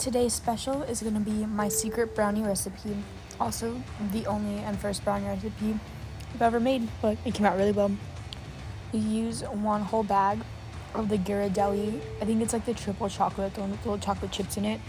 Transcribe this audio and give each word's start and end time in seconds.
today's 0.00 0.32
special 0.32 0.82
is 0.84 1.02
going 1.02 1.14
to 1.14 1.20
be 1.20 1.44
my 1.44 1.68
secret 1.68 2.14
brownie 2.14 2.42
recipe. 2.42 2.96
Also, 3.38 3.82
the 4.12 4.24
only 4.26 4.58
and 4.60 4.78
first 4.78 5.04
brownie 5.04 5.26
recipe 5.26 5.78
I've 6.34 6.42
ever 6.42 6.58
made, 6.58 6.88
but 7.02 7.18
it 7.26 7.34
came 7.34 7.44
out 7.44 7.58
really 7.58 7.72
well. 7.72 7.90
You 8.92 9.00
use 9.00 9.42
one 9.42 9.82
whole 9.82 10.02
bag 10.02 10.38
of 10.94 11.10
the 11.10 11.18
Ghirardelli. 11.18 12.00
I 12.20 12.24
think 12.24 12.40
it's 12.40 12.54
like 12.54 12.64
the 12.64 12.72
triple 12.72 13.10
chocolate, 13.10 13.54
the 13.54 13.60
one 13.60 13.72
with 13.72 13.84
little 13.84 13.98
chocolate 13.98 14.32
chips 14.32 14.56
in 14.56 14.64
it. 14.64 14.80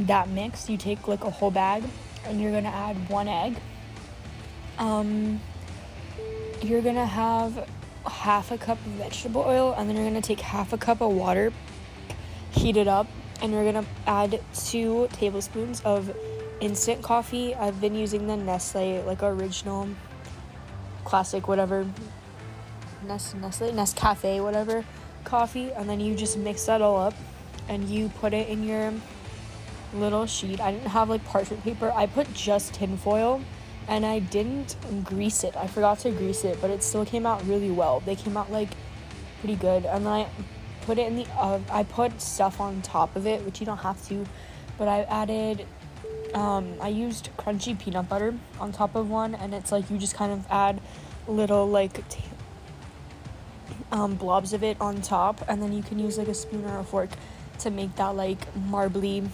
That 0.00 0.28
mix, 0.28 0.68
you 0.68 0.76
take 0.76 1.06
like 1.06 1.22
a 1.22 1.30
whole 1.30 1.52
bag, 1.52 1.84
and 2.24 2.40
you're 2.40 2.52
gonna 2.52 2.68
add 2.68 3.08
one 3.08 3.28
egg. 3.28 3.56
Um, 4.78 5.40
you're 6.60 6.82
gonna 6.82 7.06
have 7.06 7.68
half 8.04 8.50
a 8.50 8.58
cup 8.58 8.78
of 8.84 8.92
vegetable 8.92 9.42
oil, 9.42 9.74
and 9.78 9.88
then 9.88 9.96
you're 9.96 10.06
gonna 10.06 10.20
take 10.20 10.40
half 10.40 10.72
a 10.72 10.78
cup 10.78 11.00
of 11.00 11.12
water, 11.12 11.52
heat 12.50 12.76
it 12.76 12.88
up, 12.88 13.06
and 13.42 13.52
you're 13.52 13.64
gonna 13.64 13.86
add 14.06 14.40
two 14.54 15.08
tablespoons 15.12 15.80
of 15.82 16.14
instant 16.60 17.02
coffee. 17.02 17.54
I've 17.54 17.80
been 17.80 17.94
using 17.94 18.26
the 18.26 18.36
Nestle 18.36 19.02
like 19.02 19.22
original, 19.22 19.88
classic, 21.04 21.48
whatever. 21.48 21.86
Nestle, 23.06 23.40
Nestle, 23.40 23.72
Nescafe, 23.72 24.42
whatever 24.42 24.84
coffee, 25.24 25.72
and 25.72 25.88
then 25.88 26.00
you 26.00 26.14
just 26.14 26.38
mix 26.38 26.64
that 26.66 26.80
all 26.80 26.96
up, 26.96 27.14
and 27.68 27.88
you 27.88 28.08
put 28.20 28.32
it 28.32 28.48
in 28.48 28.62
your 28.62 28.92
little 29.92 30.26
sheet. 30.26 30.60
I 30.60 30.72
didn't 30.72 30.88
have 30.88 31.10
like 31.10 31.24
parchment 31.24 31.62
paper. 31.62 31.92
I 31.94 32.06
put 32.06 32.32
just 32.32 32.74
tinfoil 32.74 33.40
and 33.88 34.04
I 34.04 34.18
didn't 34.18 34.76
grease 35.04 35.44
it. 35.44 35.56
I 35.56 35.66
forgot 35.66 36.00
to 36.00 36.10
grease 36.10 36.44
it, 36.44 36.58
but 36.60 36.70
it 36.70 36.82
still 36.82 37.04
came 37.04 37.24
out 37.26 37.44
really 37.46 37.70
well. 37.70 38.00
They 38.00 38.16
came 38.16 38.36
out 38.36 38.50
like 38.50 38.68
pretty 39.40 39.56
good. 39.56 39.86
And 39.86 40.04
then 40.04 40.12
I 40.12 40.28
put 40.86 40.98
it 40.98 41.06
in 41.08 41.16
the. 41.16 41.26
I 41.70 41.82
put 41.82 42.20
stuff 42.20 42.60
on 42.60 42.80
top 42.82 43.16
of 43.16 43.26
it, 43.26 43.44
which 43.44 43.60
you 43.60 43.66
don't 43.66 43.78
have 43.78 44.06
to, 44.08 44.24
but 44.78 44.88
I 44.88 45.02
added 45.02 45.66
um, 46.32 46.74
I 46.80 46.88
used 46.88 47.30
crunchy 47.36 47.78
peanut 47.78 48.08
butter 48.08 48.34
on 48.60 48.72
top 48.72 48.94
of 48.94 49.10
one, 49.10 49.34
and 49.34 49.54
it's 49.54 49.72
like 49.72 49.90
you 49.90 49.98
just 49.98 50.14
kind 50.14 50.32
of 50.32 50.46
add 50.50 50.80
little 51.26 51.66
like 51.68 52.08
t- 52.08 52.22
um, 53.90 54.14
blobs 54.14 54.52
of 54.52 54.62
it 54.62 54.76
on 54.80 55.02
top, 55.02 55.44
and 55.48 55.60
then 55.60 55.72
you 55.72 55.82
can 55.82 55.98
use 55.98 56.18
like 56.18 56.28
a 56.28 56.34
spoon 56.34 56.64
or 56.64 56.78
a 56.78 56.84
fork 56.84 57.10
to 57.60 57.70
make 57.70 57.94
that 57.96 58.14
like 58.16 58.54
marbly 58.54 59.28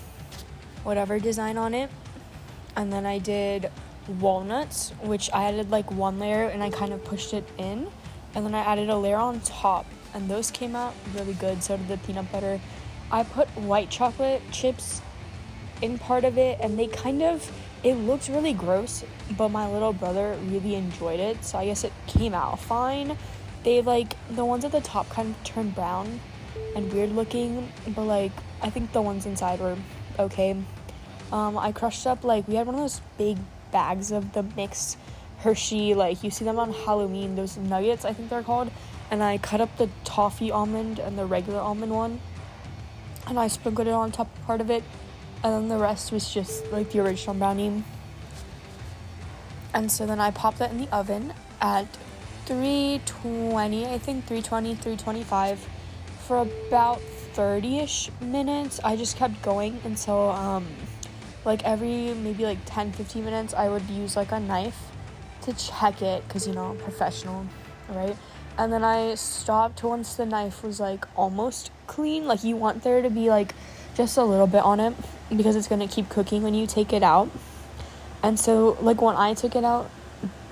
whatever 0.85 1.19
design 1.19 1.59
on 1.59 1.75
it. 1.75 1.91
And 2.77 2.93
then 2.93 3.05
I 3.05 3.19
did 3.19 3.71
walnuts, 4.21 4.91
which 5.03 5.31
I 5.33 5.45
added 5.45 5.71
like 5.71 5.91
one 5.91 6.19
layer 6.19 6.47
and 6.47 6.63
I 6.63 6.71
kind 6.71 6.93
of 6.93 7.05
pushed 7.05 7.35
it 7.35 7.47
in, 7.59 7.89
and 8.35 8.45
then 8.45 8.55
I 8.55 8.61
added 8.61 8.89
a 8.89 8.97
layer 8.97 9.17
on 9.17 9.41
top 9.41 9.87
and 10.15 10.29
those 10.29 10.51
came 10.51 10.77
out 10.77 10.95
really 11.15 11.35
good. 11.35 11.63
So 11.63 11.77
did 11.77 11.89
the 11.89 11.99
peanut 11.99 12.31
butter. 12.31 12.61
I 13.11 13.25
put 13.25 13.49
white 13.57 13.91
chocolate 13.91 14.43
chips 14.51 15.03
in 15.83 15.99
part 15.99 16.25
of 16.25 16.39
it, 16.39 16.59
and 16.61 16.79
they 16.79 16.87
kind 16.87 17.23
of 17.23 17.51
it 17.83 17.95
looked 17.95 18.29
really 18.29 18.53
gross, 18.53 19.05
but 19.37 19.49
my 19.49 19.69
little 19.71 19.93
brother 19.93 20.39
really 20.45 20.77
enjoyed 20.77 21.19
it, 21.19 21.45
so 21.45 21.59
I 21.59 21.67
guess 21.67 21.83
it 21.83 21.93
came 22.07 22.33
out 22.33 22.61
fine. 22.61 23.19
They 23.65 23.83
like 23.83 24.15
the 24.31 24.45
ones 24.45 24.65
at 24.65 24.73
the 24.73 24.81
top 24.81 25.09
kind 25.11 25.35
of 25.35 25.45
turned 25.45 25.75
brown 25.75 26.21
and 26.77 26.93
weird 26.93 27.11
looking, 27.11 27.71
but 27.89 28.05
like 28.05 28.33
I 28.63 28.71
think 28.71 28.93
the 28.93 29.03
ones 29.03 29.27
inside 29.27 29.61
were 29.61 29.77
okay. 30.19 30.57
Um, 31.33 31.59
I 31.59 31.73
crushed 31.73 32.07
up 32.07 32.25
like 32.25 32.47
we 32.47 32.55
had 32.55 32.67
one 32.67 32.77
of 32.77 32.81
those 32.81 33.01
big 33.19 33.39
bags 33.73 34.13
of 34.13 34.33
the 34.33 34.43
mixed 34.43 34.97
Hershey, 35.43 35.95
like 35.95 36.23
you 36.23 36.31
see 36.31 36.45
them 36.45 36.59
on 36.59 36.73
Halloween, 36.73 37.35
those 37.35 37.57
nuggets 37.57 38.05
I 38.05 38.13
think 38.13 38.31
they're 38.31 38.45
called 38.45 38.71
and 39.11 39.23
I 39.23 39.39
cut 39.39 39.61
up 39.61 39.77
the 39.77 39.91
toffee 40.05 40.51
almond 40.51 40.99
and 41.01 41.19
the 41.19 41.27
regular 41.27 41.59
almond 41.59 41.93
one 41.93 42.21
and 43.27 43.39
I 43.39 43.49
sprinkled 43.49 43.89
it 43.89 43.93
on 43.93 44.13
top 44.13 44.29
part 44.47 44.61
of 44.61 44.71
it 44.71 44.85
and 45.43 45.53
then 45.53 45.69
the 45.69 45.83
rest 45.83 46.13
was 46.13 46.33
just 46.33 46.71
like 46.71 46.93
the 46.93 47.01
original 47.01 47.35
brownie. 47.35 47.83
And 49.75 49.91
so 49.91 50.07
then 50.07 50.21
I 50.21 50.31
popped 50.31 50.59
that 50.59 50.71
in 50.71 50.79
the 50.79 50.89
oven 50.95 51.35
at 51.61 51.87
320 52.47 53.87
I 53.87 53.99
think 53.99 54.27
320 54.27 54.75
325 54.77 55.69
for 56.21 56.39
about 56.43 57.01
30ish 57.35 58.11
minutes. 58.21 58.79
I 58.85 58.95
just 58.95 59.17
kept 59.17 59.43
going 59.43 59.81
until 59.83 60.31
um 60.31 60.67
like 61.45 61.65
every 61.65 62.15
maybe 62.15 62.45
like 62.45 62.59
10 62.67 62.93
15 62.93 63.25
minutes 63.25 63.55
I 63.55 63.69
would 63.69 63.89
use 63.91 64.15
like 64.15 64.31
a 64.31 64.39
knife 64.39 64.92
to 65.43 65.53
check 65.55 66.03
it 66.03 66.27
because 66.27 66.47
you 66.47 66.55
know 66.55 66.71
I'm 66.71 66.79
professional 66.79 67.47
right 67.89 68.17
and 68.59 68.73
then 68.73 68.85
I 68.85 69.15
stopped 69.15 69.83
once 69.83 70.15
the 70.15 70.27
knife 70.27 70.63
was 70.63 70.79
like 70.79 71.07
almost 71.17 71.71
clean. 71.87 72.27
Like 72.27 72.45
you 72.45 72.57
want 72.57 72.83
there 72.83 73.01
to 73.03 73.11
be 73.11 73.29
like 73.29 73.55
just 73.95 74.17
a 74.17 74.25
little 74.25 74.47
bit 74.47 74.63
on 74.63 74.81
it 74.81 74.95
because 75.35 75.57
it's 75.57 75.69
gonna 75.69 75.89
keep 75.89 76.09
cooking 76.09 76.43
when 76.43 76.55
you 76.55 76.67
take 76.67 76.93
it 76.93 77.03
out. 77.03 77.31
And 78.23 78.39
so 78.39 78.77
like 78.81 79.01
when 79.01 79.17
I 79.17 79.35
took 79.35 79.57
it 79.57 79.65
out, 79.65 79.91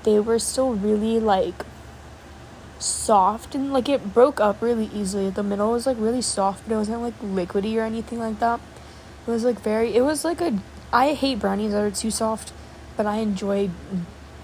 they 0.05 0.19
were 0.19 0.39
still 0.39 0.73
really 0.73 1.21
like 1.21 1.67
soft 2.79 3.55
and 3.55 3.71
like 3.71 3.89
it 3.89 4.15
broke 4.15 4.41
up 4.41 4.63
really 4.63 4.91
easily. 4.95 5.29
The 5.29 5.43
middle 5.43 5.73
was 5.73 5.87
like 5.87 5.99
really 6.01 6.23
soft, 6.23 6.67
but 6.67 6.75
it 6.75 6.79
wasn't 6.79 7.03
like 7.03 7.21
liquidy 7.21 7.77
or 7.77 7.83
anything 7.83 8.19
like 8.19 8.39
that. 8.41 8.61
It 9.27 9.31
was 9.31 9.45
like 9.45 9.61
very 9.61 9.95
it 9.95 10.03
was 10.03 10.25
like 10.25 10.41
a 10.41 10.59
I 10.93 11.13
hate 11.13 11.39
brownies 11.39 11.73
that 11.73 11.83
are 11.83 11.91
too 11.91 12.11
soft, 12.11 12.55
but 12.97 13.05
I 13.05 13.17
enjoy 13.17 13.71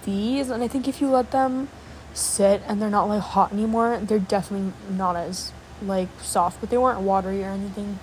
these 0.06 0.48
and 0.48 0.62
I 0.62 0.68
think 0.68 0.88
if 0.88 1.02
you 1.02 1.08
let 1.10 1.30
them 1.30 1.68
sit 2.14 2.62
and 2.66 2.80
they're 2.80 2.88
not 2.88 3.08
like 3.08 3.20
hot 3.20 3.52
anymore, 3.52 4.00
they're 4.02 4.18
definitely 4.18 4.72
not 4.90 5.16
as 5.16 5.52
like 5.82 6.08
soft, 6.20 6.60
but 6.60 6.70
they 6.70 6.78
weren't 6.78 7.00
watery 7.00 7.44
or 7.44 7.50
anything. 7.50 7.98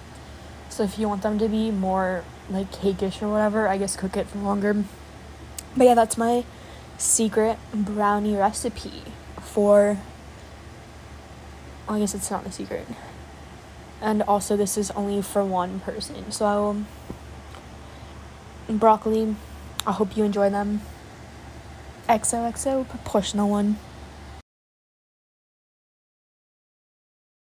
So 0.70 0.84
if 0.84 1.00
you 1.00 1.08
want 1.08 1.24
them 1.24 1.40
to 1.40 1.48
be 1.48 1.72
more 1.72 2.24
like 2.50 2.72
cakeish 2.72 3.22
or 3.22 3.30
whatever, 3.30 3.68
I 3.68 3.78
guess 3.78 3.96
cook 3.96 4.16
it 4.16 4.28
for 4.28 4.38
longer. 4.40 4.84
But 5.76 5.86
yeah, 5.86 5.96
that's 5.96 6.18
my 6.18 6.46
secret 6.98 7.58
brownie 7.74 8.36
recipe 8.36 9.04
for 9.42 9.98
well, 11.88 11.98
I 11.98 12.00
guess 12.00 12.16
it's 12.16 12.32
not 12.32 12.46
a 12.46 12.52
secret. 12.52 12.88
And 14.02 14.22
also 14.24 14.56
this 14.56 14.78
is 14.78 14.92
only 14.92 15.22
for 15.22 15.44
one 15.44 15.80
person. 15.82 16.32
So 16.32 16.84
broccoli, 18.70 19.36
I 19.86 19.92
hope 19.92 20.16
you 20.16 20.24
enjoy 20.24 20.50
them. 20.50 20.82
XOXO 22.10 22.88
proportional 22.88 23.50
one. 23.50 23.78